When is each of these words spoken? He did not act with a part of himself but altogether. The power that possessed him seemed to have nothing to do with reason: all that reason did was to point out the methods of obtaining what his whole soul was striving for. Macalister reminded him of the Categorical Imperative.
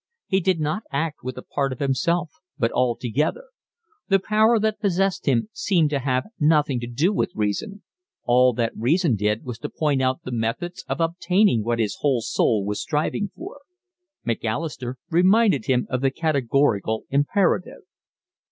He 0.25 0.39
did 0.39 0.59
not 0.59 0.81
act 0.91 1.19
with 1.21 1.37
a 1.37 1.43
part 1.43 1.71
of 1.71 1.77
himself 1.77 2.31
but 2.57 2.71
altogether. 2.71 3.43
The 4.07 4.17
power 4.17 4.57
that 4.59 4.79
possessed 4.79 5.27
him 5.27 5.49
seemed 5.53 5.91
to 5.91 5.99
have 5.99 6.25
nothing 6.39 6.79
to 6.79 6.87
do 6.87 7.13
with 7.13 7.31
reason: 7.35 7.83
all 8.23 8.51
that 8.53 8.75
reason 8.75 9.15
did 9.15 9.45
was 9.45 9.59
to 9.59 9.69
point 9.69 10.01
out 10.01 10.23
the 10.23 10.31
methods 10.31 10.83
of 10.89 11.01
obtaining 11.01 11.63
what 11.63 11.77
his 11.77 11.97
whole 11.99 12.21
soul 12.21 12.65
was 12.65 12.81
striving 12.81 13.29
for. 13.35 13.61
Macalister 14.25 14.97
reminded 15.11 15.65
him 15.65 15.85
of 15.91 16.01
the 16.01 16.09
Categorical 16.09 17.05
Imperative. 17.11 17.83